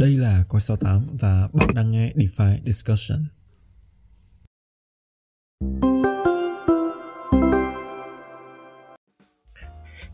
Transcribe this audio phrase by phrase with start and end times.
[0.00, 3.18] Đây là Coi 68 và bạn đang nghe DeFi Discussion.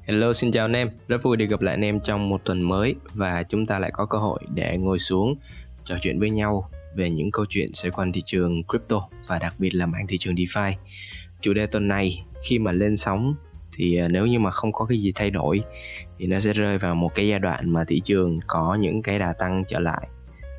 [0.02, 2.62] Hello xin chào anh em, rất vui được gặp lại anh em trong một tuần
[2.62, 5.34] mới và chúng ta lại có cơ hội để ngồi xuống
[5.84, 9.54] trò chuyện với nhau về những câu chuyện xoay quanh thị trường crypto và đặc
[9.58, 10.72] biệt là mảng thị trường DeFi.
[11.40, 13.34] Chủ đề tuần này khi mà lên sóng
[13.76, 15.62] thì à, nếu như mà không có cái gì thay đổi
[16.18, 19.18] thì nó sẽ rơi vào một cái giai đoạn mà thị trường có những cái
[19.18, 20.08] đà tăng trở lại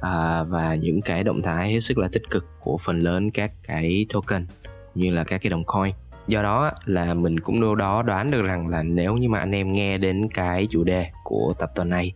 [0.02, 3.52] à, và những cái động thái hết sức là tích cực của phần lớn các
[3.68, 4.48] cái token
[4.96, 5.94] như là các cái đồng coin.
[6.28, 9.52] Do đó là mình cũng đâu đó đoán được rằng là nếu như mà anh
[9.52, 12.14] em nghe đến cái chủ đề của tập tuần này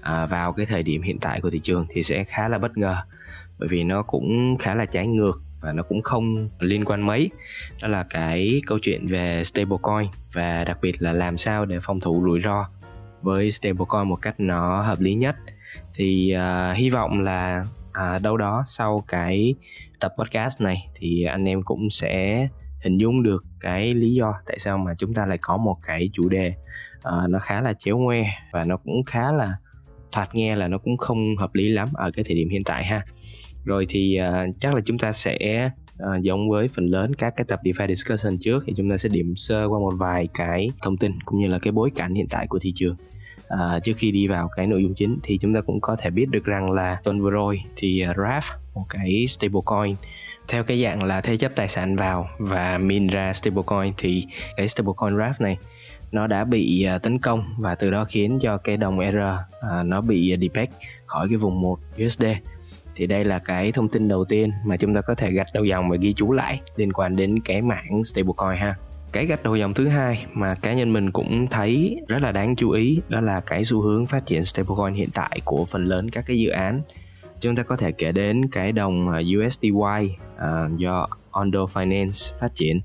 [0.00, 2.78] à, vào cái thời điểm hiện tại của thị trường thì sẽ khá là bất
[2.78, 2.96] ngờ
[3.58, 7.30] bởi vì nó cũng khá là trái ngược và nó cũng không liên quan mấy.
[7.82, 12.00] Đó là cái câu chuyện về stablecoin và đặc biệt là làm sao để phòng
[12.00, 12.68] thủ rủi ro
[13.22, 15.36] với stablecoin một cách nó hợp lý nhất.
[15.94, 19.54] Thì uh, hy vọng là uh, đâu đó sau cái
[20.00, 22.48] tập podcast này thì anh em cũng sẽ
[22.84, 26.10] hình dung được cái lý do tại sao mà chúng ta lại có một cái
[26.12, 26.54] chủ đề
[26.98, 28.22] uh, nó khá là chéo ngoe
[28.52, 29.56] và nó cũng khá là
[30.12, 32.84] thoạt nghe là nó cũng không hợp lý lắm ở cái thời điểm hiện tại
[32.84, 33.02] ha
[33.68, 35.70] rồi thì uh, chắc là chúng ta sẽ
[36.02, 39.08] uh, giống với phần lớn các cái tập DeFi discussion trước thì chúng ta sẽ
[39.08, 42.26] điểm sơ qua một vài cái thông tin cũng như là cái bối cảnh hiện
[42.30, 42.96] tại của thị trường.
[43.54, 46.10] Uh, trước khi đi vào cái nội dung chính thì chúng ta cũng có thể
[46.10, 48.42] biết được rằng là tuần vừa rồi thì uh, RAF
[48.74, 49.96] một cái stablecoin
[50.48, 54.68] theo cái dạng là thế chấp tài sản vào và min ra stablecoin thì cái
[54.68, 55.56] stablecoin RAF này
[56.12, 59.86] nó đã bị uh, tấn công và từ đó khiến cho cái đồng ER uh,
[59.86, 60.68] nó bị uh, depeg
[61.06, 62.24] khỏi cái vùng 1 USD
[62.98, 65.64] thì đây là cái thông tin đầu tiên mà chúng ta có thể gạch đầu
[65.64, 68.74] dòng và ghi chú lại liên quan đến cái mảng stablecoin ha.
[69.12, 72.56] Cái gạch đầu dòng thứ hai mà cá nhân mình cũng thấy rất là đáng
[72.56, 76.10] chú ý đó là cái xu hướng phát triển stablecoin hiện tại của phần lớn
[76.10, 76.82] các cái dự án.
[77.40, 82.38] Chúng ta có thể kể đến cái đồng à, USDY uh, à, do Ondo Finance
[82.40, 82.80] phát triển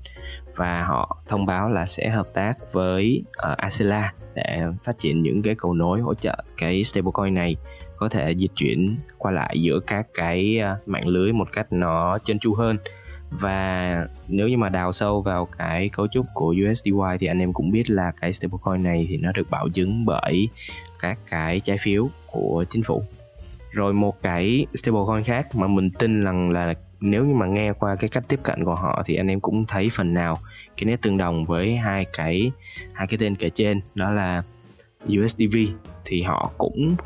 [0.56, 5.22] và họ thông báo là sẽ hợp tác với à, uh, Acela để phát triển
[5.22, 7.56] những cái cầu nối hỗ trợ cái stablecoin này
[7.96, 12.18] có thể dịch chuyển qua lại giữa các cái à, mạng lưới một cách nó
[12.18, 12.76] chân chu hơn.
[13.30, 17.52] Và nếu như mà đào sâu vào cái cấu trúc của USDY thì anh em
[17.52, 20.48] cũng biết là cái stablecoin này thì nó được bảo chứng bởi
[20.98, 23.02] các cái trái phiếu của chính phủ.
[23.70, 27.96] Rồi một cái stablecoin khác mà mình tin rằng là nếu như mà nghe qua
[27.96, 30.38] cái cách tiếp cận của họ thì anh em cũng thấy phần nào
[30.76, 32.52] cái nét tương đồng với hai cái
[32.92, 34.42] hai cái tên kể trên, đó là
[35.06, 35.56] USDV
[36.04, 36.96] thì họ cũng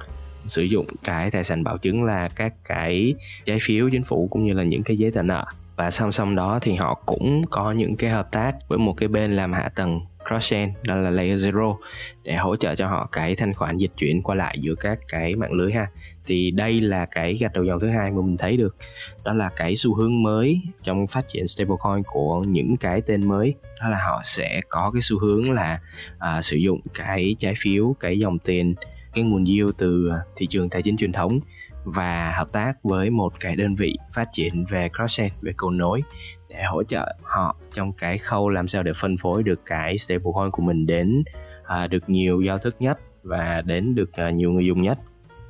[0.49, 3.15] sử dụng cái tài sản bảo chứng là các cái
[3.45, 5.45] trái phiếu chính phủ cũng như là những cái giấy tờ nợ.
[5.77, 9.09] Và song song đó thì họ cũng có những cái hợp tác với một cái
[9.09, 11.77] bên làm hạ tầng cross-chain đó là layer zero
[12.23, 15.35] để hỗ trợ cho họ cái thanh khoản dịch chuyển qua lại giữa các cái
[15.35, 15.87] mạng lưới ha.
[16.27, 18.77] Thì đây là cái gạch đầu dòng thứ hai mà mình thấy được.
[19.25, 23.55] Đó là cái xu hướng mới trong phát triển stablecoin của những cái tên mới.
[23.81, 25.81] Đó là họ sẽ có cái xu hướng là
[26.19, 28.75] à, sử dụng cái trái phiếu cái dòng tiền
[29.13, 31.41] cái nguồn yield từ à, thị trường tài chính truyền thống
[31.85, 36.03] và hợp tác với một cái đơn vị phát triển về cross-chain về cầu nối
[36.49, 40.51] để hỗ trợ họ trong cái khâu làm sao để phân phối được cái stablecoin
[40.53, 41.23] của mình đến
[41.65, 44.99] à, được nhiều giao thức nhất và đến được à, nhiều người dùng nhất.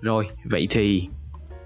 [0.00, 1.08] Rồi vậy thì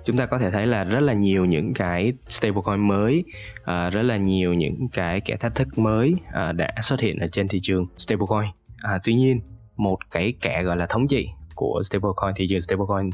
[0.05, 3.25] chúng ta có thể thấy là rất là nhiều những cái stablecoin mới
[3.65, 7.29] à, rất là nhiều những cái kẻ thách thức mới à, đã xuất hiện ở
[7.29, 8.51] trên thị trường stablecoin.
[8.83, 9.41] À, tuy nhiên
[9.77, 13.11] một cái kẻ gọi là thống trị của stablecoin thị trường stablecoin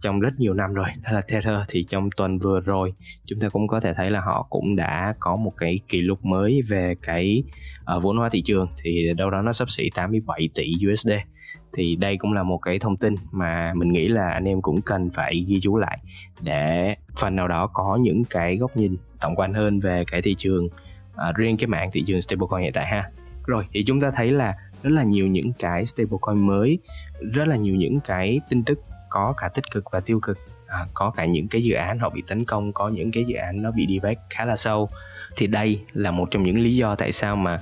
[0.00, 1.58] trong rất nhiều năm rồi đó là Tether.
[1.68, 2.92] Thì trong tuần vừa rồi
[3.26, 6.24] chúng ta cũng có thể thấy là họ cũng đã có một cái kỷ lục
[6.24, 7.42] mới về cái
[7.96, 8.68] uh, vốn hóa thị trường.
[8.82, 11.10] Thì đâu đó nó sắp xỉ 87 tỷ USD
[11.72, 14.82] thì đây cũng là một cái thông tin mà mình nghĩ là anh em cũng
[14.82, 15.98] cần phải ghi chú lại
[16.40, 20.34] để phần nào đó có những cái góc nhìn tổng quan hơn về cái thị
[20.38, 23.10] trường uh, riêng cái mạng thị trường stablecoin hiện tại ha.
[23.46, 26.78] Rồi thì chúng ta thấy là rất là nhiều những cái stablecoin mới
[27.32, 30.38] rất là nhiều những cái tin tức có cả tích cực và tiêu cực.
[30.66, 33.36] À, có cả những cái dự án họ bị tấn công có những cái dự
[33.36, 34.88] án nó bị đi back khá là sâu.
[35.36, 37.60] Thì đây là một trong những lý do tại sao mà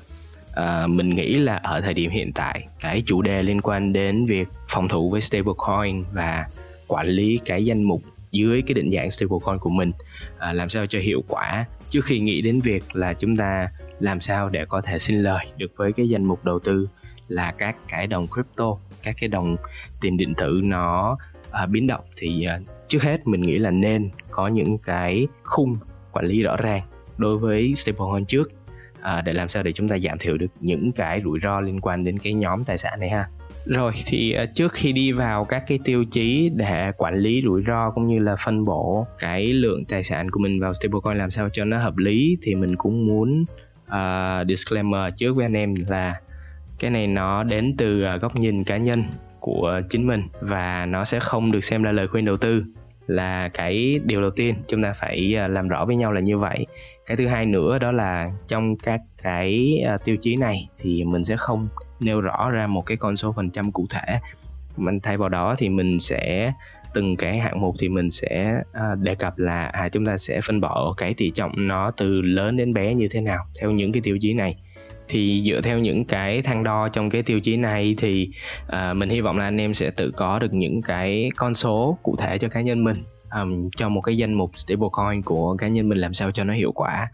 [0.52, 4.26] à, mình nghĩ là ở thời điểm hiện tại cái chủ đề liên quan đến
[4.26, 6.46] việc phòng thủ với stablecoin và
[6.86, 9.92] quản lý cái danh mục dưới cái định dạng stablecoin của mình
[10.38, 14.20] à, làm sao cho hiệu quả trước khi nghĩ đến việc là chúng ta làm
[14.20, 16.88] sao để có thể xin lời được với cái danh mục đầu tư
[17.28, 19.56] là các cái đồng crypto các cái đồng
[20.00, 21.17] tiền điện tử nó
[21.62, 22.05] uh, biến động.
[22.17, 25.76] Thì uh, trước hết mình nghĩ là nên có những cái khung
[26.12, 26.82] quản lý rõ ràng
[27.17, 28.52] đối với stablecoin trước
[28.99, 31.81] uh, để làm sao để chúng ta giảm thiểu được những cái rủi ro liên
[31.81, 33.26] quan đến cái nhóm tài sản này ha.
[33.67, 37.62] Rồi thì uh, trước khi đi vào các cái tiêu chí để quản lý rủi
[37.67, 41.31] ro cũng như là phân bổ cái lượng tài sản của mình vào stablecoin làm
[41.31, 43.44] sao cho nó hợp lý thì mình cũng muốn
[43.87, 46.14] uh, disclaimer trước với anh em là
[46.78, 49.05] cái này nó đến từ à, góc nhìn cá nhân
[49.40, 52.64] của chính mình và nó sẽ không được xem là lời khuyên đầu tư
[53.06, 54.55] là cái điều đầu tiên.
[54.69, 56.67] Chúng ta phải à, làm rõ với nhau là như vậy.
[57.06, 61.25] Cái thứ hai nữa đó là trong các cái à, tiêu chí này thì mình
[61.25, 61.69] sẽ không
[62.00, 64.20] nêu rõ ra một cái con số phần trăm cụ thể.
[64.76, 66.52] Mình thay vào đó thì mình sẽ,
[66.94, 68.61] từng cái hạng mục thì mình sẽ
[69.00, 72.56] đề cập là à chúng ta sẽ phân bổ cái tỷ trọng nó từ lớn
[72.56, 74.56] đến bé như thế nào theo những cái tiêu chí này
[75.08, 78.31] thì dựa theo những cái thang đo trong cái tiêu chí này thì
[78.67, 81.99] uh, mình hy vọng là anh em sẽ tự có được những cái con số
[82.03, 82.97] cụ thể cho cá nhân mình
[83.41, 86.55] um, cho một cái danh mục stablecoin của cá nhân mình làm sao cho nó
[86.55, 87.08] hiệu quả.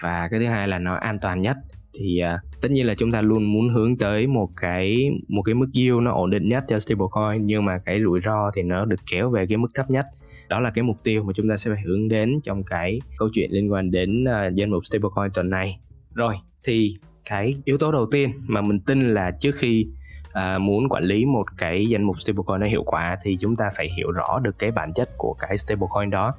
[0.00, 1.56] Và cái thứ hai là nó an toàn nhất.
[1.94, 5.54] Thì uh, tất nhiên là chúng ta luôn muốn hướng tới một cái một cái
[5.54, 8.84] mức yield nó ổn định nhất cho stablecoin nhưng mà cái rủi ro thì nó
[8.84, 10.06] được kéo về cái mức thấp nhất.
[10.48, 13.28] Đó là cái mục tiêu mà chúng ta sẽ phải hướng đến trong cái câu
[13.32, 15.78] chuyện liên quan đến uh, danh mục stablecoin tuần này.
[16.14, 16.34] Rồi
[16.64, 16.94] thì
[17.30, 19.86] cái yếu tố đầu tiên mà mình tin là trước khi
[20.32, 23.70] à, muốn quản lý một cái danh mục stablecoin nó hiệu quả thì chúng ta
[23.76, 26.34] phải hiểu rõ được cái bản chất của cái stablecoin đó.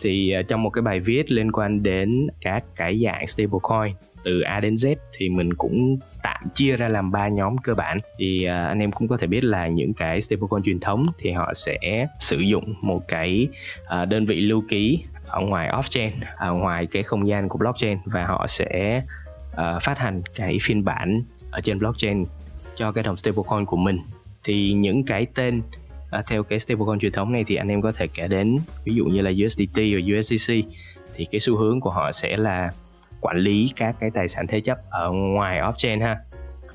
[0.00, 3.94] Thì uh, trong một cái bài viết liên quan đến các cái dạng stablecoin
[4.24, 7.98] từ A đến Z thì mình cũng tạm chia ra làm ba nhóm cơ bản.
[8.18, 11.30] Thì uh, anh em cũng có thể biết là những cái stablecoin truyền thống thì
[11.30, 13.48] họ sẽ sử dụng một cái
[14.02, 17.58] uh, đơn vị lưu ký ở ngoài off chain ở ngoài cái không gian của
[17.58, 19.02] blockchain và họ sẽ
[19.58, 22.24] uh, phát hành cái phiên bản ở trên blockchain
[22.76, 23.98] cho cái đồng stablecoin của mình.
[24.44, 25.62] Thì những cái tên
[26.10, 28.94] à, theo cái stablecoin truyền thống này thì anh em có thể kể đến ví
[28.94, 30.54] dụ như là USDT và USDC
[31.14, 32.70] thì cái xu hướng của họ sẽ là
[33.20, 36.16] quản lý các cái tài sản thế chấp ở ngoài off-chain ha.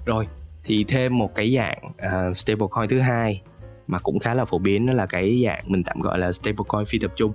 [0.06, 0.28] Rồi
[0.64, 3.42] thì thêm một cái dạng uh, stablecoin thứ hai
[3.88, 6.86] mà cũng khá là phổ biến đó là cái dạng mình tạm gọi là stablecoin
[6.86, 7.32] phi tập trung.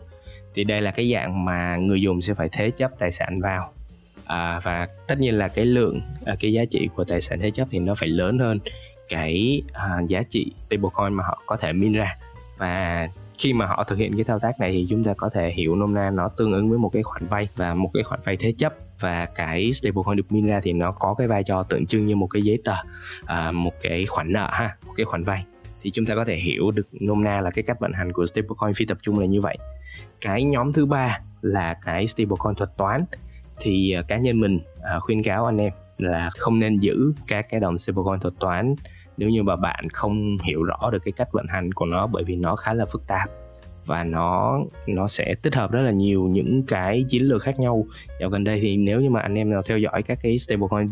[0.55, 3.73] Thì đây là cái dạng mà người dùng sẽ phải thế chấp tài sản vào
[4.29, 7.51] à, và tất nhiên là cái lượng à, cái giá trị của tài sản thế
[7.51, 8.59] chấp thì nó phải lớn hơn
[9.09, 12.17] cái à, giá trị stablecoin mà họ có thể min ra.
[12.59, 13.09] Và
[13.39, 15.77] khi mà họ thực hiện cái thao tác này thì chúng ta có thể hiểu
[15.77, 18.37] nôm na nó tương ứng với một cái khoản vay và một cái khoản vay
[18.37, 18.73] thế chấp.
[19.01, 22.17] Và cái stablecoin được min ra thì nó có cái vai trò tượng trưng như
[22.17, 22.75] một cái giấy tờ
[23.27, 25.45] à, một cái khoản nợ ha một cái khoản vay.
[25.81, 28.27] Thì chúng ta có thể hiểu được nôm na là cái cách vận hành của
[28.27, 29.57] stablecoin phi tập trung là như vậy.
[30.21, 33.05] Cái nhóm thứ ba là cái stablecoin thuật toán
[33.60, 37.46] thì à, cá nhân mình à, khuyên cáo anh em là không nên giữ các
[37.50, 38.75] cái đồng stablecoin thuật toán
[39.16, 42.25] nếu như mà bạn không hiểu rõ được cái cách vận hành của nó bởi
[42.25, 43.31] vì nó khá là phức tạp
[43.88, 47.87] và nó nó sẽ tích hợp rất là nhiều những cái chiến lược khác nhau.
[48.20, 50.88] Dạo gần đây thì nếu như mà anh em nào theo dõi các cái stablecoin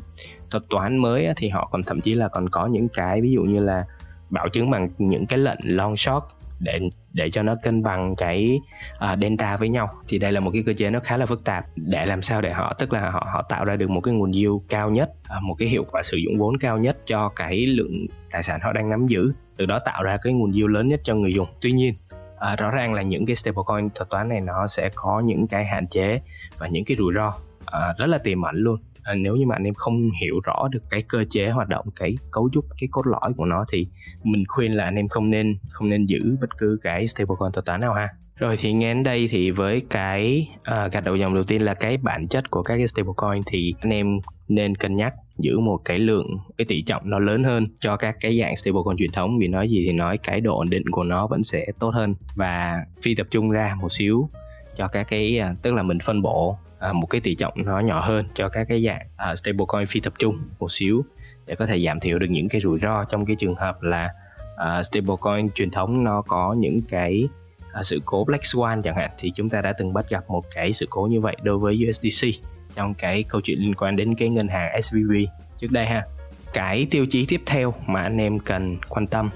[0.50, 3.32] thuật toán mới á, thì họ còn thậm chí là còn có những cái ví
[3.32, 3.84] dụ như là
[4.30, 6.24] bảo chứng bằng những cái lệnh long short
[6.60, 6.78] để
[7.12, 8.60] để cho nó cân bằng cái
[8.96, 9.88] uh, delta với nhau.
[10.08, 11.64] Thì đây là một cái cơ chế nó khá là phức tạp.
[11.76, 14.32] Để làm sao để họ tức là họ họ tạo ra được một cái nguồn
[14.32, 17.66] yield cao nhất uh, một cái hiệu quả sử dụng vốn cao nhất cho cái
[17.66, 19.32] lượng tài sản họ đang nắm giữ.
[19.56, 21.48] Từ đó tạo ra cái nguồn yield lớn nhất cho người dùng.
[21.60, 21.94] Tuy nhiên
[22.38, 25.64] à, rõ ràng là những cái stablecoin thuật toán này nó sẽ có những cái
[25.64, 26.20] hạn chế
[26.58, 27.34] và những cái rủi ro
[27.66, 30.68] à, rất là tiềm ẩn luôn à, nếu như mà anh em không hiểu rõ
[30.70, 33.86] được cái cơ chế hoạt động cái cấu trúc cái cốt lõi của nó thì
[34.22, 37.64] mình khuyên là anh em không nên không nên giữ bất cứ cái stablecoin thuật
[37.64, 38.08] toán nào ha.
[38.36, 41.74] Rồi thì nghe đến đây thì với cái uh, gạch đầu dòng đầu tiên là
[41.74, 45.78] cái bản chất của các cái stablecoin thì anh em nên cân nhắc giữ một
[45.84, 49.38] cái lượng cái tỷ trọng nó lớn hơn cho các cái dạng stablecoin truyền thống.
[49.38, 52.14] Vì nói gì thì nói cái độ ổn định của nó vẫn sẽ tốt hơn.
[52.36, 54.28] Và phi tập trung ra một xíu
[54.74, 57.80] cho các cái uh, tức là mình phân bổ À, một cái tỷ trọng nó
[57.80, 61.04] nhỏ hơn cho các cái dạng à, stablecoin phi tập trung một xíu
[61.46, 64.10] để có thể giảm thiểu được những cái rủi ro trong cái trường hợp là
[64.56, 67.28] à, stablecoin truyền thống nó có những cái
[67.72, 69.10] à, sự cố Black Swan chẳng hạn.
[69.18, 71.86] Thì chúng ta đã từng bắt gặp một cái sự cố như vậy đối với
[71.88, 72.28] USDC
[72.74, 75.12] trong cái câu chuyện liên quan đến cái ngân hàng SVB
[75.58, 76.04] trước đây ha.
[76.52, 79.30] Cái tiêu chí tiếp theo mà anh em cần quan tâm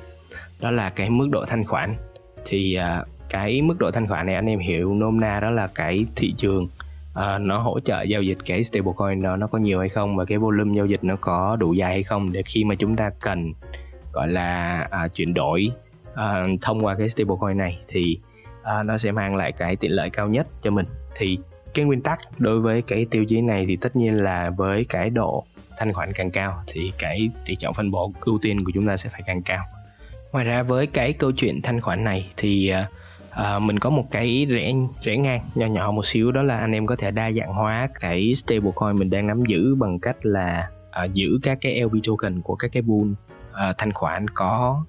[0.60, 1.94] đó là cái mức độ thanh khoản.
[2.44, 5.66] Thì à, cái mức độ thanh khoản này anh em hiểu nôm na đó là
[5.74, 6.68] cái thị trường
[7.20, 10.24] à, nó hỗ trợ giao dịch cái stablecoin đó nó có nhiều hay không và
[10.24, 13.10] cái volume giao dịch nó có đủ dài hay không để khi mà chúng ta
[13.20, 13.52] cần
[14.12, 15.72] gọi là à, chuyển đổi
[16.14, 18.18] à, thông qua cái stablecoin này thì
[18.62, 20.86] à, nó sẽ mang lại cái tiện lợi cao nhất cho mình.
[21.16, 21.38] Thì
[21.74, 25.10] cái nguyên tắc đối với cái tiêu chí này thì tất nhiên là với cái
[25.10, 25.44] độ
[25.78, 28.96] thanh khoản càng cao thì cái tỷ trọng phân bổ ưu tiên của chúng ta
[28.96, 29.64] sẽ phải càng cao.
[30.32, 32.72] Ngoài ra với cái câu chuyện thanh khoản này thì
[33.30, 34.72] à, mình có một cái rẻ
[35.04, 37.88] rẻ ngang nhỏ nhỏ một xíu đó là anh em có thể đa dạng hóa
[38.00, 42.40] cái stablecoin mình đang nắm giữ bằng cách là à, giữ các cái LP token
[42.40, 43.08] của các cái pool
[43.52, 44.84] à, thanh khoản có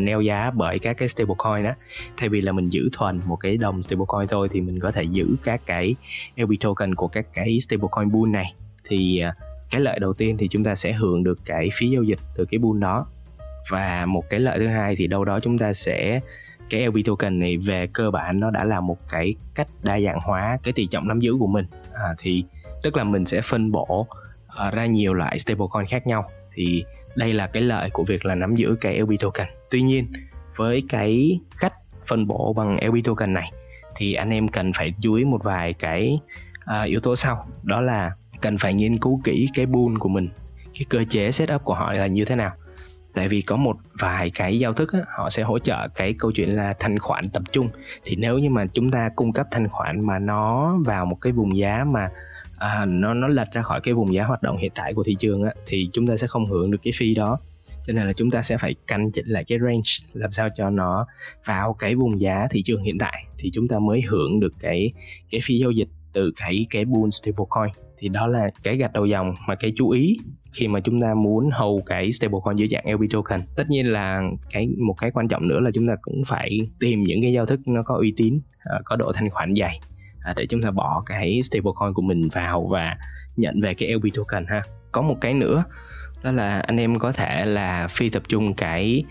[0.00, 1.72] neo giá bởi các cái stablecoin đó
[2.16, 5.02] thay vì là mình giữ thuần một cái đồng stablecoin thôi thì mình có thể
[5.02, 5.94] giữ các cái
[6.36, 8.54] LP token của các cái stablecoin pool này.
[8.84, 9.34] Thì à,
[9.70, 12.44] cái lợi đầu tiên thì chúng ta sẽ hưởng được cái phí giao dịch từ
[12.44, 13.06] cái pool đó.
[13.70, 16.20] Và một cái lợi thứ hai thì đâu đó chúng ta sẽ
[16.74, 20.18] cái LP token này về cơ bản nó đã là một cái cách đa dạng
[20.20, 21.64] hóa cái tỷ trọng nắm giữ của mình.
[21.92, 22.44] À, thì
[22.82, 26.24] tức là mình sẽ phân bổ uh, ra nhiều loại stablecoin khác nhau.
[26.52, 26.84] Thì
[27.16, 29.46] đây là cái lợi của việc là nắm giữ cái LP token.
[29.70, 30.06] Tuy nhiên
[30.56, 31.72] với cái cách
[32.06, 33.52] phân bổ bằng LP token này
[33.96, 36.18] thì anh em cần phải chú ý một vài cái
[36.64, 37.46] uh, yếu tố sau.
[37.62, 40.28] Đó là cần phải nghiên cứu kỹ cái pool của mình
[40.74, 42.52] cái cơ chế setup của họ là như thế nào
[43.14, 46.32] tại vì có một vài cái giao thức á, họ sẽ hỗ trợ cái câu
[46.32, 47.68] chuyện là thanh khoản tập trung.
[48.04, 51.32] Thì nếu như mà chúng ta cung cấp thanh khoản mà nó vào một cái
[51.32, 52.10] vùng giá mà
[52.58, 55.16] à, nó nó lệch ra khỏi cái vùng giá hoạt động hiện tại của thị
[55.18, 57.38] trường á, thì chúng ta sẽ không hưởng được cái phi đó.
[57.86, 60.70] Cho nên là chúng ta sẽ phải canh chỉnh lại cái range làm sao cho
[60.70, 61.06] nó
[61.44, 63.24] vào cái vùng giá thị trường hiện tại.
[63.38, 64.90] Thì chúng ta mới hưởng được cái
[65.30, 69.06] cái phi giao dịch từ cái cái bull stablecoin thì đó là cái gạch đầu
[69.06, 70.18] dòng mà cái chú ý
[70.54, 73.42] khi mà chúng ta muốn hầu cái stablecoin dưới dạng LP token.
[73.56, 77.04] Tất nhiên là cái một cái quan trọng nữa là chúng ta cũng phải tìm
[77.04, 79.80] những cái giao thức nó có uy tín ờ, có độ thanh khoản dày
[80.20, 82.96] à, để chúng ta bỏ cái stablecoin của mình vào và
[83.36, 84.62] nhận về cái LP token ha.
[84.92, 85.64] Có một cái nữa
[86.24, 89.04] đó là anh em có thể là phi tập trung cái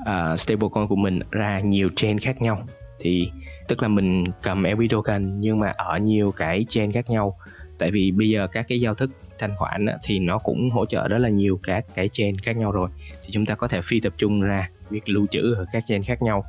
[0.00, 2.62] uh, stablecoin của mình ra nhiều chain khác nhau.
[3.00, 3.30] Thì
[3.68, 7.36] tức là mình cầm LP token nhưng mà ở nhiều cái chain khác nhau.
[7.78, 11.08] Tại vì bây giờ các cái giao thức thanh khoản thì nó cũng hỗ trợ
[11.08, 12.90] rất là nhiều các cái chain khác nhau rồi.
[13.22, 16.02] Thì chúng ta có thể phi tập trung ra việc lưu trữ ở các chain
[16.02, 16.44] khác nhau.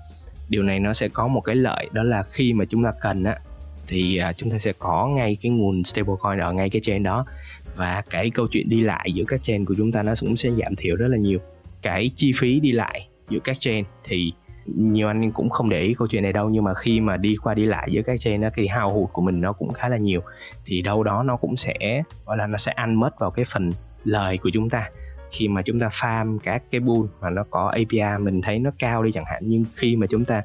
[0.49, 3.23] Điều này nó sẽ có một cái lợi, đó là khi mà chúng ta cần
[3.23, 3.35] á,
[3.87, 7.25] thì à, chúng ta sẽ có ngay cái nguồn stablecoin ở ngay cái chain đó.
[7.75, 10.49] Và cái câu chuyện đi lại giữa các chain của chúng ta nó cũng sẽ
[10.51, 11.39] giảm thiểu rất là nhiều.
[11.81, 14.33] Cái chi phí đi lại giữa các chain thì
[14.65, 17.35] nhiều anh cũng không để ý câu chuyện này đâu nhưng mà khi mà đi
[17.43, 19.89] qua đi lại giữa các chain đó thì hao hụt của mình nó cũng khá
[19.89, 20.21] là nhiều
[20.65, 23.71] thì đâu đó nó cũng sẽ gọi là nó sẽ ăn mất vào cái phần
[24.03, 24.89] lời của chúng ta.
[25.31, 28.71] Khi mà chúng ta farm các cái pool mà nó có API mình thấy nó
[28.79, 30.41] cao đi chẳng hạn nhưng khi mà chúng ta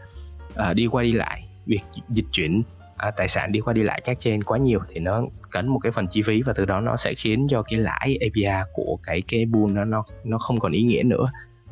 [0.52, 2.62] uh, đi qua đi lại việc dịch chuyển
[3.08, 5.78] uh, tài sản đi qua đi lại các chain quá nhiều thì nó cấn một
[5.78, 8.98] cái phần chi phí và từ đó nó sẽ khiến cho cái lãi API của
[9.02, 11.26] cái cái pool nó nó nó không còn ý nghĩa nữa.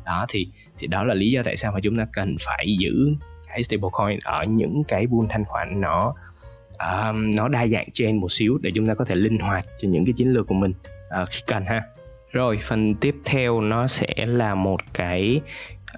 [0.05, 3.15] Đó thì thì đó là lý do tại sao mà chúng ta cần phải giữ
[3.47, 6.13] cái stablecoin ở những cái pool thanh khoản nó
[6.79, 9.87] um, nó đa dạng trên một xíu để chúng ta có thể linh hoạt cho
[9.89, 10.73] những cái chiến lược của mình
[11.21, 11.83] uh, khi cần ha.
[12.31, 15.41] Rồi phần tiếp theo nó sẽ là một cái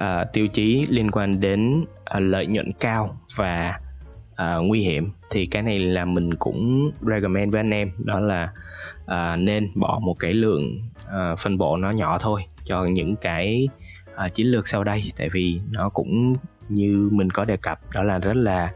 [0.03, 1.87] uh, tiêu chí liên quan đến uh,
[2.19, 3.79] lợi nhuận cao và
[4.31, 5.11] uh, nguy hiểm.
[5.29, 8.51] Thì cái này là mình cũng recommend với anh em đó là
[9.03, 13.67] uh, nên bỏ một cái lượng uh, phân bổ nó nhỏ thôi cho những cái
[14.25, 15.11] uh, chiến lược sau đây.
[15.17, 16.33] Tại vì nó cũng
[16.69, 18.73] như mình có đề cập đó là rất là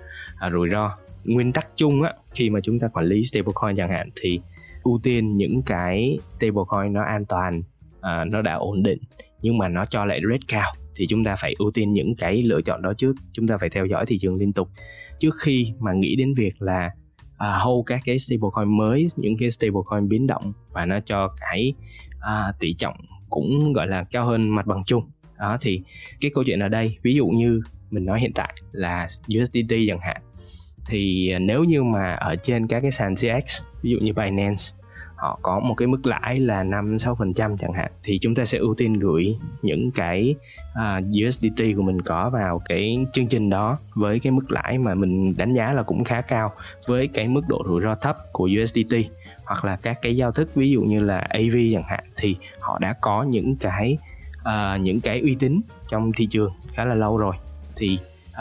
[0.47, 0.97] uh, rủi ro.
[1.23, 4.39] Nguyên tắc chung á khi mà chúng ta quản lý stablecoin chẳng hạn thì
[4.83, 7.59] ưu tiên những cái stablecoin nó an toàn
[7.97, 8.99] uh, nó đã ổn định
[9.41, 12.41] nhưng mà nó cho lại rate cao thì chúng ta phải ưu tiên những cái
[12.41, 13.15] lựa chọn đó trước.
[13.33, 14.67] Chúng ta phải theo dõi thị trường liên tục.
[15.19, 16.89] Trước khi mà nghĩ đến việc là
[17.33, 21.73] uh, hold các cái stablecoin mới những cái stablecoin biến động và nó cho cái
[22.17, 22.95] uh, tỷ trọng
[23.29, 25.03] cũng gọi là cao hơn mặt bằng chung
[25.41, 25.81] đó thì
[26.21, 29.07] cái câu chuyện ở đây ví dụ như mình nói hiện tại là
[29.39, 30.21] USDT chẳng hạn
[30.87, 34.63] thì nếu như mà ở trên các cái sàn CX ví dụ như Binance
[35.15, 38.57] họ có một cái mức lãi là 5 6% chẳng hạn thì chúng ta sẽ
[38.57, 40.35] ưu tiên gửi những cái
[40.73, 44.77] à, uh, USDT của mình có vào cái chương trình đó với cái mức lãi
[44.77, 46.53] mà mình đánh giá là cũng khá cao
[46.87, 48.95] với cái mức độ rủi ro thấp của USDT
[49.45, 52.79] hoặc là các cái giao thức ví dụ như là AV chẳng hạn thì họ
[52.79, 53.97] đã có những cái
[54.41, 57.35] uh, những cái uy tín trong thị trường khá là lâu rồi.
[57.75, 57.99] Thì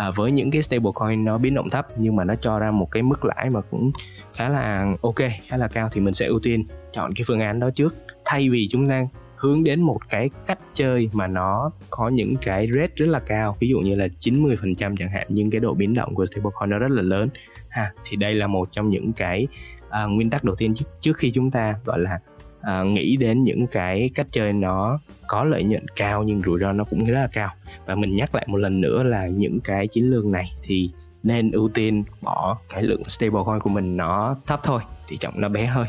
[0.08, 2.90] uh, với những cái stablecoin nó biến động thấp nhưng mà nó cho ra một
[2.90, 3.90] cái mức lãi mà cũng
[4.34, 7.60] khá là ok khá là cao thì mình sẽ ưu tiên chọn cái phương án
[7.60, 7.94] đó trước.
[8.24, 12.68] Thay vì chúng ta hướng đến một cái cách chơi mà nó có những cái
[12.74, 15.94] rate rất là cao ví dụ như là 90% chẳng hạn nhưng cái độ biến
[15.94, 17.28] động của stablecoin nó rất là lớn.
[17.68, 19.46] Ha thì đây là một trong những cái
[19.86, 22.20] uh, nguyên tắc đầu tiên trước, trước khi chúng ta gọi là
[22.60, 26.72] uh, nghĩ đến những cái cách chơi nó có lợi nhuận cao nhưng rủi ro
[26.72, 27.50] nó cũng rất là cao.
[27.86, 30.90] Và mình nhắc lại một lần nữa là những cái chiến lược này thì
[31.22, 35.48] nên ưu tiên bỏ cái lượng stablecoin của mình nó thấp thôi tỷ trọng nó
[35.48, 35.86] bé hơi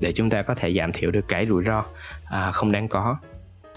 [0.00, 1.84] để chúng ta có thể giảm thiểu được cái rủi ro
[2.24, 3.16] à, không đáng có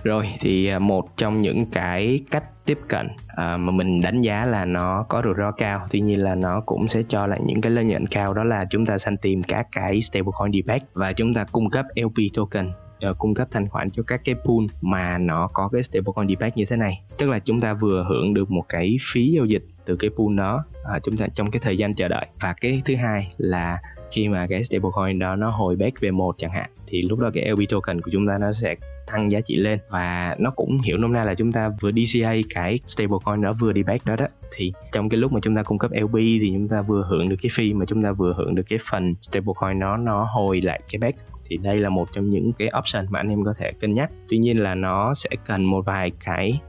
[0.05, 4.45] rồi thì à, một trong những cái cách tiếp cận à, mà mình đánh giá
[4.45, 7.61] là nó có rủi ro cao tuy nhiên là nó cũng sẽ cho lại những
[7.61, 11.13] cái lợi nhuận cao đó là chúng ta săn tìm các cái stablecoin debate và
[11.13, 14.65] chúng ta cung cấp LP token ờ, cung cấp thanh khoản cho các cái pool
[14.81, 17.01] mà nó có cái stablecoin debate như thế này.
[17.17, 20.37] Tức là chúng ta vừa hưởng được một cái phí giao dịch từ cái pool
[20.37, 22.25] đó à, chúng ta trong cái thời gian chờ đợi.
[22.41, 23.77] Và cái thứ hai là
[24.15, 27.29] khi mà cái stablecoin đó nó hồi back về một chẳng hạn thì lúc đó
[27.33, 28.75] cái lb token của chúng ta nó sẽ
[29.11, 29.79] tăng giá trị lên.
[29.89, 33.71] Và nó cũng hiểu nôm na là chúng ta vừa DCA cái stablecoin đó vừa
[33.71, 34.25] đi back đó đó.
[34.55, 37.29] Thì trong cái lúc mà chúng ta cung cấp lb thì chúng ta vừa hưởng
[37.29, 40.61] được cái fee mà chúng ta vừa hưởng được cái phần stablecoin nó nó hồi
[40.61, 41.17] lại cái back
[41.49, 44.11] thì đây là một trong những cái option mà anh em có thể cân nhắc.
[44.29, 46.59] Tuy nhiên là nó sẽ cần một vài cái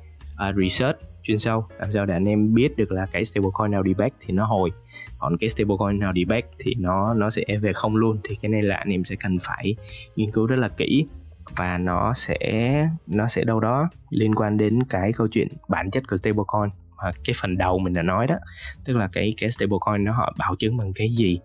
[0.49, 1.67] uh, research chuyên sâu.
[1.79, 4.47] Làm sao để anh em biết được là cái stablecoin nào đi back thì nó
[4.47, 4.71] hồi.
[5.19, 8.19] Còn cái stablecoin nào đi back thì nó nó sẽ về không luôn.
[8.25, 9.77] Thì cái này là anh em sẽ cần phải
[10.17, 11.07] nghiên cứu rất là kỹ.
[11.57, 16.09] Và nó sẽ nó sẽ đâu đó liên quan đến cái câu chuyện bản chất
[16.09, 16.71] của stablecoin.
[16.97, 18.37] Mà cái phần đầu mình đã nói đó,
[18.85, 21.39] tức là cái cái stablecoin nó họ bảo chứng bằng cái gì?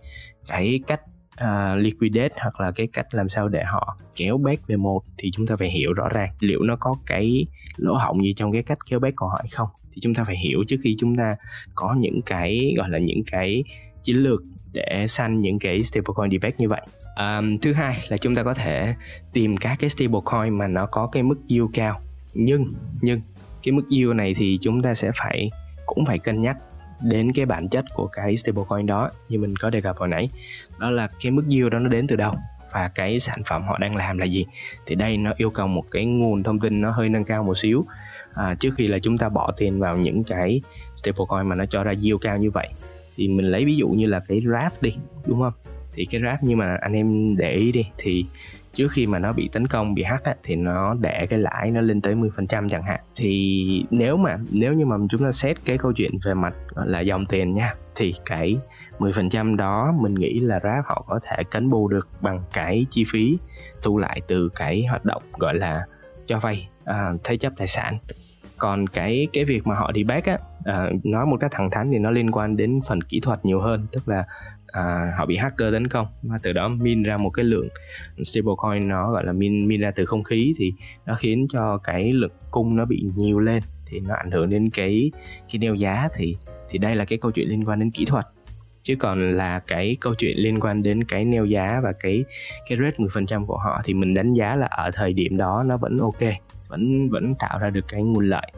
[0.47, 1.01] Cái cách
[1.43, 5.31] uh, liquidate hoặc là cái cách làm sao để họ kéo back về một thì
[5.33, 7.45] chúng ta phải hiểu rõ ràng liệu nó có cái
[7.77, 9.69] lỗ hổng gì trong cái cách kéo back của họ hay không.
[9.91, 11.35] Thì chúng ta phải hiểu trước khi chúng ta
[11.75, 13.63] có những cái gọi là những cái
[14.03, 14.41] chiến lược
[14.73, 16.81] để săn những cái stablecoin debate như vậy.
[17.15, 18.95] Um, thứ hai là chúng ta có thể
[19.33, 22.01] tìm các cái stablecoin mà nó có cái mức yield cao.
[22.33, 23.21] Nhưng nhưng
[23.63, 25.49] cái mức yield này thì chúng ta sẽ phải
[25.85, 26.57] cũng phải cân nhắc
[27.03, 30.29] đến cái bản chất của cái stablecoin đó như mình có đề cập hồi nãy.
[30.79, 32.33] Đó là cái mức yield đó nó đến từ đâu
[32.71, 34.45] và cái sản phẩm họ đang làm là gì.
[34.85, 37.57] Thì đây nó yêu cầu một cái nguồn thông tin nó hơi nâng cao một
[37.57, 37.85] xíu.
[38.33, 40.61] À, trước khi là chúng ta bỏ tiền vào những cái
[40.95, 42.69] stablecoin mà nó cho ra yield cao như vậy
[43.15, 45.53] thì mình lấy ví dụ như là cái RAF đi đúng không?
[45.93, 48.25] Thì cái RAF nhưng mà anh em để ý đi thì
[48.73, 51.71] trước khi mà nó bị tấn công bị hack á, thì nó để cái lãi
[51.71, 52.99] nó lên tới 10% chẳng hạn.
[53.15, 56.87] Thì nếu mà nếu như mà chúng ta xét cái câu chuyện về mặt gọi
[56.89, 58.57] là dòng tiền nha thì cái
[58.99, 63.05] 10% đó mình nghĩ là Grab họ có thể cánh bù được bằng cái chi
[63.11, 63.37] phí
[63.81, 65.85] thu lại từ cái hoạt động gọi là
[66.25, 67.97] cho vay à, thế chấp tài sản.
[68.57, 71.91] Còn cái cái việc mà họ đi back á à, nói một cách thẳng thắn
[71.91, 74.25] thì nó liên quan đến phần kỹ thuật nhiều hơn tức là
[74.71, 77.67] à, họ bị hacker tấn công và từ đó min ra một cái lượng
[78.23, 80.73] stablecoin nó gọi là min min ra từ không khí thì
[81.05, 84.69] nó khiến cho cái lực cung nó bị nhiều lên thì nó ảnh hưởng đến
[84.69, 85.11] cái
[85.51, 86.35] cái neo giá thì
[86.71, 88.25] thì đây là cái câu chuyện liên quan đến kỹ thuật.
[88.83, 92.23] Chứ còn là cái câu chuyện liên quan đến cái neo giá và cái
[92.69, 95.77] cái rate 10% của họ thì mình đánh giá là ở thời điểm đó nó
[95.77, 96.19] vẫn ok
[96.67, 98.51] vẫn vẫn tạo ra được cái nguồn lợi.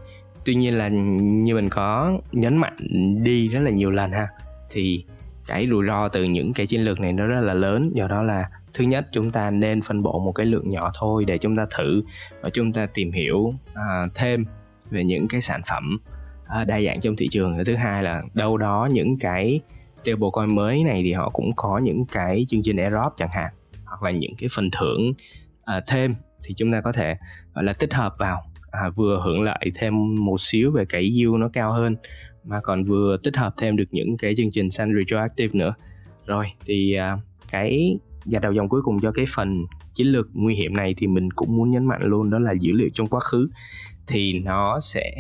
[0.46, 2.76] Tuy nhiên là như mình có nhấn mạnh
[3.24, 4.28] đi rất là nhiều lần ha
[4.70, 5.06] thì
[5.48, 7.92] cái rủi ro từ những cái chiến lược này nó rất là lớn.
[7.94, 11.26] Do đó là thứ nhất chúng ta nên phân bổ một cái lượng nhỏ thôi
[11.28, 12.04] để chúng ta thử
[12.42, 14.44] và chúng ta tìm hiểu à, thêm
[14.90, 16.00] về những cái sản phẩm
[16.48, 17.66] à, đa dạng trong thị trường.
[17.66, 19.60] Thứ hai là đâu đó những cái
[19.96, 23.54] stablecoin mới này thì họ cũng có những cái chương trình airdrop chẳng hạn
[23.86, 25.14] hoặc là những cái phần thưởng
[25.66, 27.16] à, thêm thì chúng ta có thể
[27.54, 29.94] gọi là tích hợp vào à, vừa hưởng lợi thêm
[30.26, 31.96] một xíu về cái yield nó cao hơn
[32.46, 35.74] mà còn vừa tích hợp thêm được những cái chương trình xanh retroactive nữa.
[36.26, 37.20] Rồi thì uh,
[37.52, 41.08] cái và đầu dòng cuối cùng cho cái phần chiến lược nguy hiểm này thì
[41.08, 43.50] mình cũng muốn nhấn mạnh luôn đó là dữ liệu trong quá khứ.
[44.08, 45.12] Thì nó sẽ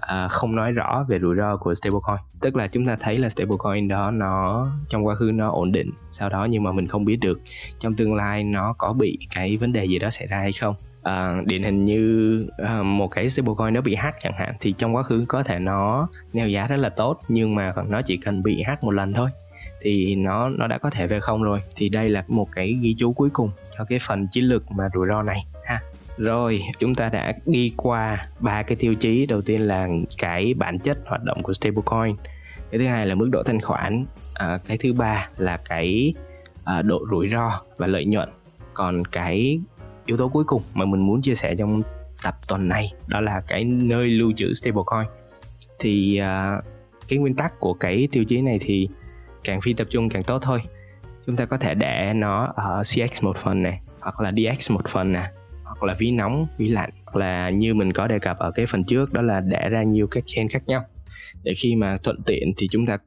[0.00, 2.18] à, không nói rõ về rủi ro của stablecoin.
[2.40, 5.90] Tức là chúng ta thấy là stablecoin đó nó trong quá khứ nó ổn định
[6.10, 7.40] sau đó nhưng mà mình không biết được
[7.78, 10.74] trong tương lai nó có bị cái vấn đề gì đó xảy ra hay không.
[11.02, 14.96] À, điển hình như à, một cái stablecoin nó bị hack chẳng hạn thì trong
[14.96, 18.42] quá khứ có thể nó neo giá rất là tốt nhưng mà nó chỉ cần
[18.42, 19.30] bị hack một lần thôi
[19.80, 21.60] thì nó nó đã có thể về không rồi.
[21.76, 24.88] Thì đây là một cái ghi chú cuối cùng cho cái phần chiến lược mà
[24.94, 25.40] rủi ro này
[26.18, 29.26] rồi chúng ta đã đi qua ba cái tiêu chí.
[29.26, 32.16] Đầu tiên là cái bản chất hoạt động của stablecoin.
[32.70, 34.04] Cái thứ hai là mức độ thanh khoản.
[34.34, 36.14] À, cái thứ ba là cái
[36.64, 38.28] à, độ rủi ro và lợi nhuận.
[38.74, 39.60] Còn cái
[40.06, 41.82] yếu tố cuối cùng mà mình muốn chia sẻ trong
[42.22, 45.06] tập tuần này đó là cái nơi lưu trữ stablecoin.
[45.78, 46.60] Thì à,
[47.08, 48.88] cái nguyên tắc của cái tiêu chí này thì
[49.44, 50.62] càng phi tập trung càng tốt thôi.
[51.26, 54.88] Chúng ta có thể để nó ở CX một phần này hoặc là DX một
[54.88, 55.30] phần nè
[55.78, 58.66] hoặc là ví nóng ví lạnh hoặc là như mình có đề cập ở cái
[58.66, 60.84] phần trước đó là để ra nhiều các chain khác nhau.
[61.42, 62.98] Để khi mà thuận tiện thì chúng ta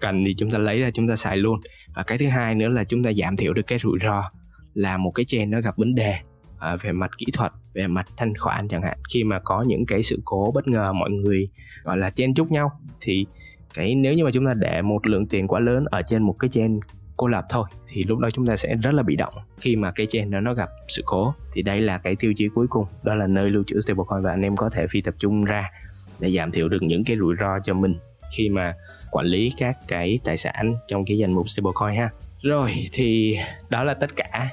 [0.00, 1.60] cần thì chúng ta lấy ra chúng ta xài luôn.
[1.94, 4.30] Và cái thứ hai nữa là chúng ta giảm thiểu được cái rủi ro
[4.74, 6.14] là một cái chain nó gặp vấn đề
[6.58, 8.98] à, về mặt kỹ thuật về mặt thanh khoản chẳng hạn.
[9.14, 11.48] Khi mà có những cái sự cố bất ngờ mọi người
[11.84, 13.26] gọi là chen chúc nhau thì
[13.74, 16.36] cái nếu như mà chúng ta để một lượng tiền quá lớn ở trên một
[16.38, 16.80] cái chain
[17.20, 19.32] cô lập thôi, thì lúc đó chúng ta sẽ rất là bị động.
[19.60, 22.48] Khi mà cái chain đó nó gặp sự cố, thì đây là cái tiêu chí
[22.54, 22.86] cuối cùng.
[23.02, 25.70] Đó là nơi lưu trữ stablecoin và anh em có thể phi tập trung ra
[26.20, 27.94] để giảm thiểu được những cái rủi ro cho mình
[28.36, 28.74] khi mà
[29.10, 32.10] quản lý các cái tài sản trong cái danh mục stablecoin ha.
[32.42, 33.38] Rồi, thì
[33.70, 34.48] đó là tất cả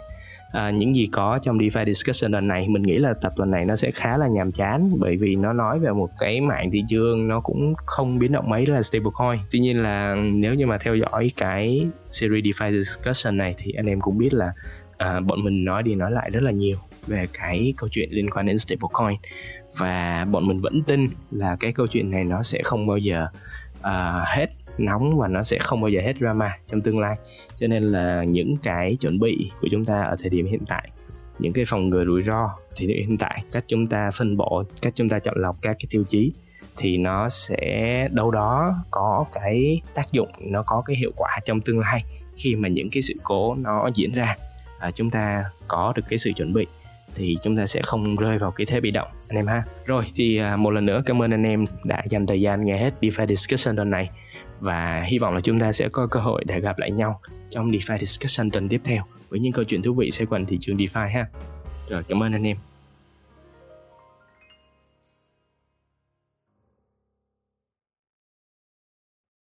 [0.51, 2.67] à, những gì có trong DeFi discussion lần này.
[2.69, 5.53] Mình nghĩ là tập lần này nó sẽ khá là nhàm chán bởi vì nó
[5.53, 9.39] nói về một cái mạng thị trường nó cũng không biến động mấy là stablecoin.
[9.51, 13.85] Tuy nhiên là nếu như mà theo dõi cái series DeFi discussion này thì anh
[13.85, 14.51] em cũng biết là
[14.97, 18.29] à, bọn mình nói đi nói lại rất là nhiều về cái câu chuyện liên
[18.29, 19.17] quan đến stablecoin.
[19.77, 23.27] Và bọn mình vẫn tin là cái câu chuyện này nó sẽ không bao giờ
[23.79, 27.15] uh, hết nóng và nó sẽ không bao giờ hết drama trong tương lai
[27.59, 30.89] cho nên là những cái chuẩn bị của chúng ta ở thời điểm hiện tại
[31.39, 34.93] những cái phòng ngừa rủi ro thì hiện tại cách chúng ta phân bổ cách
[34.95, 36.31] chúng ta chọn lọc các cái tiêu chí
[36.77, 41.61] thì nó sẽ đâu đó có cái tác dụng nó có cái hiệu quả trong
[41.61, 42.03] tương lai
[42.37, 44.35] khi mà những cái sự cố nó diễn ra.
[44.79, 46.65] À, chúng ta có được cái sự chuẩn bị
[47.15, 49.63] thì chúng ta sẽ không rơi vào cái thế bị động anh em ha.
[49.85, 52.77] Rồi thì à, một lần nữa cảm ơn anh em đã dành thời gian nghe
[52.77, 54.09] hết DeFi discussion tuần này
[54.59, 57.71] và hy vọng là chúng ta sẽ có cơ hội để gặp lại nhau trong
[57.71, 59.03] DeFi discussion tuần tiếp theo.
[59.29, 61.25] Với những câu chuyện thú vị xoay quanh thị trường DeFi ha.
[61.89, 62.57] Rồi, cảm ơn anh em.